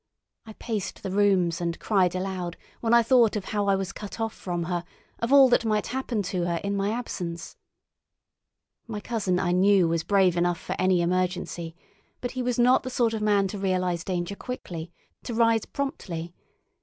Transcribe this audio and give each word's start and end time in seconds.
I 0.47 0.53
paced 0.53 1.03
the 1.03 1.11
rooms 1.11 1.61
and 1.61 1.79
cried 1.79 2.15
aloud 2.15 2.57
when 2.79 2.91
I 2.91 3.03
thought 3.03 3.35
of 3.35 3.45
how 3.45 3.67
I 3.67 3.75
was 3.75 3.91
cut 3.91 4.19
off 4.19 4.33
from 4.33 4.63
her, 4.63 4.83
of 5.19 5.31
all 5.31 5.47
that 5.49 5.63
might 5.63 5.85
happen 5.85 6.23
to 6.23 6.45
her 6.47 6.55
in 6.63 6.75
my 6.75 6.89
absence. 6.89 7.55
My 8.87 8.99
cousin 8.99 9.37
I 9.37 9.51
knew 9.51 9.87
was 9.87 10.03
brave 10.03 10.35
enough 10.37 10.59
for 10.59 10.75
any 10.79 11.03
emergency, 11.03 11.75
but 12.19 12.31
he 12.31 12.41
was 12.41 12.57
not 12.57 12.81
the 12.81 12.89
sort 12.89 13.13
of 13.13 13.21
man 13.21 13.47
to 13.49 13.59
realise 13.59 14.03
danger 14.03 14.35
quickly, 14.35 14.91
to 15.21 15.35
rise 15.35 15.65
promptly. 15.67 16.33